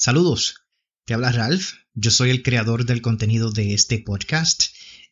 [0.00, 0.68] Saludos,
[1.06, 4.66] te habla Ralph, yo soy el creador del contenido de este podcast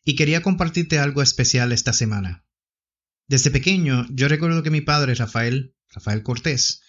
[0.05, 2.45] y quería compartirte algo especial esta semana.
[3.27, 6.83] Desde pequeño yo recuerdo que mi padre Rafael, Rafael Cortés,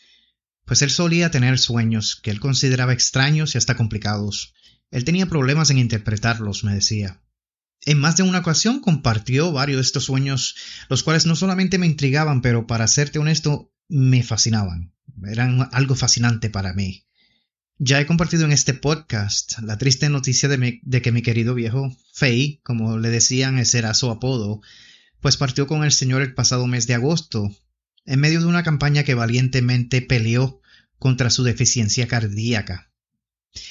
[0.64, 4.54] pues él solía tener sueños que él consideraba extraños y hasta complicados.
[4.92, 7.20] Él tenía problemas en interpretarlos, me decía.
[7.84, 10.54] En más de una ocasión compartió varios de estos sueños,
[10.88, 14.94] los cuales no solamente me intrigaban, pero para serte honesto, me fascinaban.
[15.24, 17.07] Eran algo fascinante para mí.
[17.80, 22.60] Ya he compartido en este podcast la triste noticia de, que mi querido viejo, Fei,
[22.64, 24.60] como le decían, ese era su apodo,
[25.20, 27.48] pues partió con el Señor el pasado mes de agosto,
[28.04, 30.60] en medio de una campaña que valientemente peleó
[30.98, 32.90] contra su deficiencia cardíaca.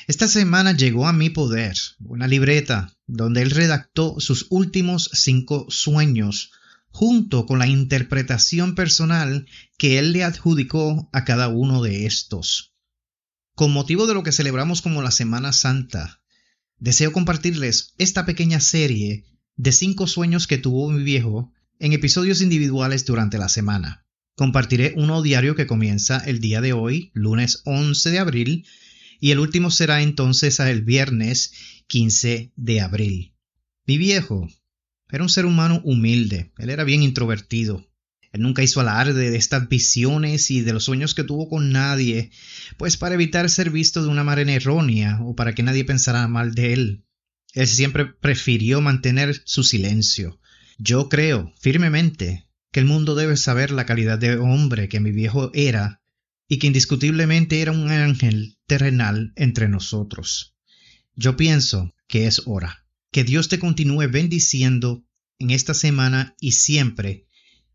[0.07, 6.53] Esta semana llegó a mi poder una libreta donde él redactó sus últimos cinco sueños,
[6.91, 12.76] junto con la interpretación personal que él le adjudicó a cada uno de estos.
[13.57, 16.21] Con motivo de lo que celebramos como la Semana Santa,
[16.77, 23.03] deseo compartirles esta pequeña serie de cinco sueños que tuvo mi viejo en episodios individuales
[23.03, 24.05] durante la semana.
[24.35, 28.67] Compartiré uno diario que comienza el día de hoy, lunes 11 de abril,
[29.19, 31.51] y el último será entonces el viernes
[31.87, 33.33] 15 de abril.
[33.87, 34.47] Mi viejo
[35.09, 37.87] era un ser humano humilde, él era bien introvertido,
[38.37, 42.31] nunca hizo alarde de estas visiones y de los sueños que tuvo con nadie,
[42.77, 46.55] pues para evitar ser visto de una manera errónea o para que nadie pensara mal
[46.55, 47.03] de él.
[47.53, 50.39] Él siempre prefirió mantener su silencio.
[50.77, 55.51] Yo creo firmemente que el mundo debe saber la calidad de hombre que mi viejo
[55.53, 56.01] era
[56.47, 60.55] y que indiscutiblemente era un ángel terrenal entre nosotros.
[61.15, 62.85] Yo pienso que es hora.
[63.11, 65.05] Que Dios te continúe bendiciendo
[65.39, 67.26] en esta semana y siempre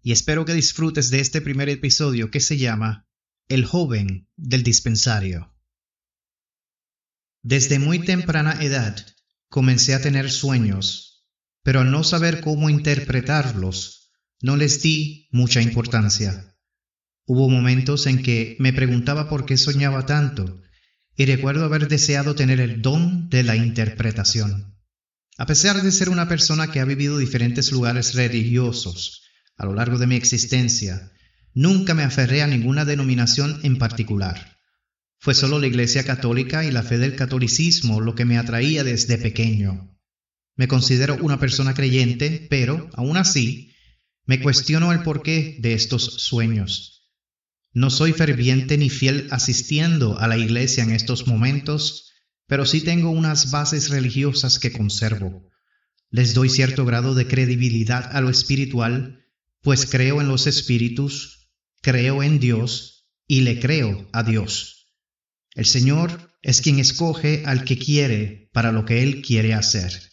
[0.03, 3.09] y espero que disfrutes de este primer episodio que se llama
[3.49, 5.55] El joven del dispensario.
[7.43, 8.97] Desde muy temprana edad
[9.49, 11.27] comencé a tener sueños,
[11.63, 16.57] pero al no saber cómo interpretarlos, no les di mucha importancia.
[17.25, 20.61] Hubo momentos en que me preguntaba por qué soñaba tanto,
[21.15, 24.77] y recuerdo haber deseado tener el don de la interpretación.
[25.39, 29.23] A pesar de ser una persona que ha vivido diferentes lugares religiosos,
[29.63, 31.13] a lo largo de mi existencia,
[31.55, 34.59] nunca me aferré a ninguna denominación en particular.
[35.21, 39.19] Fue solo la Iglesia Católica y la fe del catolicismo lo que me atraía desde
[39.19, 39.97] pequeño.
[40.57, 43.73] Me considero una persona creyente, pero, aún así,
[44.27, 47.13] me cuestiono el porqué de estos sueños.
[47.73, 52.11] No soy ferviente ni fiel asistiendo a la iglesia en estos momentos,
[52.49, 55.49] pero sí tengo unas bases religiosas que conservo.
[56.11, 59.22] Les doy cierto grado de credibilidad a lo espiritual
[59.63, 61.51] pues creo en los espíritus,
[61.81, 64.93] creo en Dios y le creo a Dios.
[65.55, 70.11] El Señor es quien escoge al que quiere para lo que Él quiere hacer.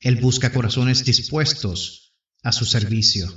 [0.00, 3.32] Él busca corazones dispuestos a su servicio.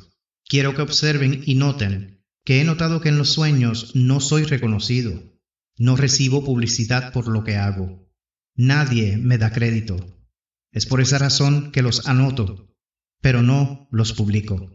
[0.48, 5.40] Quiero que observen y noten que he notado que en los sueños no soy reconocido,
[5.78, 8.12] no recibo publicidad por lo que hago.
[8.56, 10.20] Nadie me da crédito.
[10.72, 12.76] Es por esa razón que los anoto,
[13.22, 14.75] pero no los publico.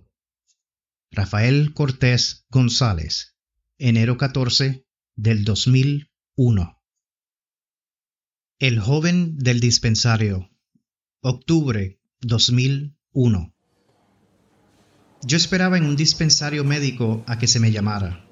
[1.12, 3.36] Rafael Cortés González,
[3.78, 6.78] enero 14 del 2001.
[8.60, 10.52] El joven del dispensario,
[11.20, 13.52] octubre 2001.
[15.22, 18.24] Yo esperaba en un dispensario médico a que se me llamara.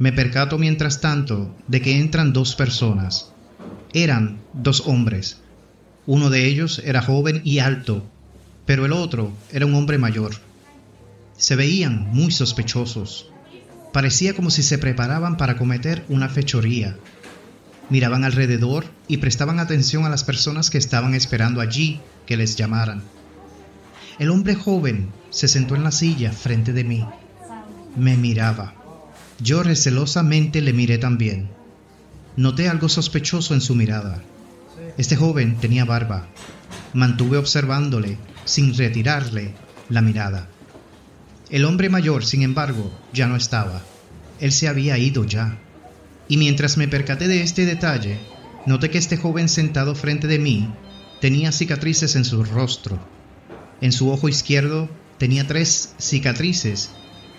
[0.00, 3.32] Me percato mientras tanto de que entran dos personas.
[3.92, 5.42] Eran dos hombres.
[6.06, 8.04] Uno de ellos era joven y alto,
[8.66, 10.49] pero el otro era un hombre mayor
[11.40, 13.30] se veían muy sospechosos.
[13.94, 16.96] Parecía como si se preparaban para cometer una fechoría.
[17.88, 23.02] Miraban alrededor y prestaban atención a las personas que estaban esperando allí que les llamaran.
[24.18, 27.06] El hombre joven se sentó en la silla frente de mí.
[27.96, 28.74] Me miraba.
[29.40, 31.48] Yo recelosamente le miré también.
[32.36, 34.22] Noté algo sospechoso en su mirada.
[34.98, 36.28] Este joven tenía barba.
[36.92, 39.54] Mantuve observándole sin retirarle
[39.88, 40.48] la mirada.
[41.50, 43.82] El hombre mayor, sin embargo, ya no estaba.
[44.40, 45.58] Él se había ido ya.
[46.28, 48.18] Y mientras me percaté de este detalle,
[48.66, 50.68] noté que este joven sentado frente de mí
[51.20, 52.98] tenía cicatrices en su rostro.
[53.80, 54.88] En su ojo izquierdo
[55.18, 56.90] tenía tres cicatrices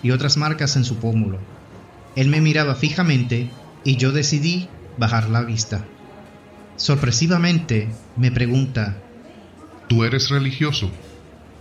[0.04, 1.40] y otras marcas en su pómulo.
[2.16, 3.50] Él me miraba fijamente
[3.84, 4.68] y yo decidí
[4.98, 5.86] bajar la vista.
[6.76, 7.88] Sorpresivamente
[8.18, 8.98] me pregunta,
[9.92, 10.90] ¿Tú eres religioso?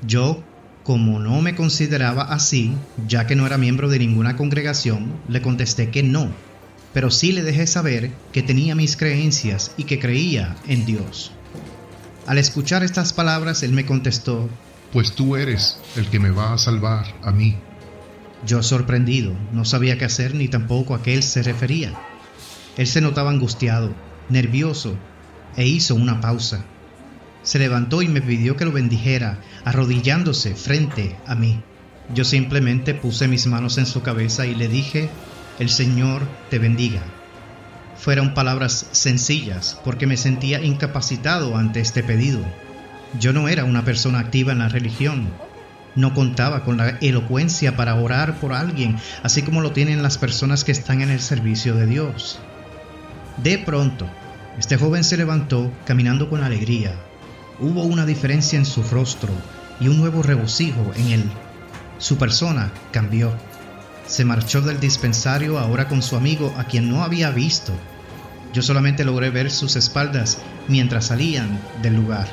[0.07, 0.45] Yo
[0.83, 2.73] como no me consideraba así,
[3.07, 6.33] ya que no era miembro de ninguna congregación, le contesté que no.
[6.93, 11.31] pero sí le dejé saber que tenía mis creencias y que creía en Dios.
[12.27, 14.49] Al escuchar estas palabras, él me contestó,
[14.93, 17.57] Pues tú eres el que me va a salvar a mí.
[18.45, 21.93] Yo sorprendido, no sabía qué hacer ni tampoco a qué él se refería.
[22.77, 23.93] Él se notaba angustiado,
[24.29, 24.97] nervioso,
[25.57, 26.65] e hizo una pausa.
[27.43, 31.63] Se levantó y me pidió que lo bendijera, arrodillándose frente a mí.
[32.15, 35.09] Yo simplemente puse mis manos en su cabeza y le dije,
[35.59, 37.03] el Señor te bendiga.
[37.97, 42.41] Fueron palabras sencillas porque me sentía incapacitado ante este pedido.
[43.19, 45.29] Yo no era una persona activa en la religión.
[45.97, 50.65] No contaba con la elocuencia para orar por alguien, así como lo tienen las personas
[50.65, 52.39] que están en el servicio de Dios.
[53.37, 54.09] De pronto,
[54.59, 56.95] este joven se levantó caminando con alegría.
[57.63, 59.29] Hubo una diferencia en su rostro
[59.81, 61.25] y un nuevo regocijo en él.
[61.99, 63.33] Su persona cambió.
[64.07, 67.75] Se marchó del dispensario ahora con su amigo a quien no había visto.
[68.55, 72.27] Yo solamente logré ver sus espaldas mientras salían del lugar.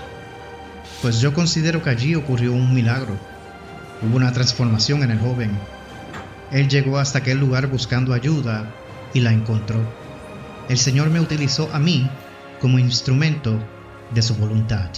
[1.01, 3.17] Pues yo considero que allí ocurrió un milagro.
[4.01, 5.51] Hubo una transformación en el joven.
[6.51, 8.73] Él llegó hasta aquel lugar buscando ayuda
[9.13, 9.81] y la encontró.
[10.69, 12.09] El Señor me utilizó a mí
[12.61, 13.59] como instrumento
[14.13, 14.89] de su voluntad.